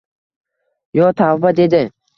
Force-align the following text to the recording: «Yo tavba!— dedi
«Yo 1.01 1.13
tavba!— 1.23 1.55
dedi 1.63 1.87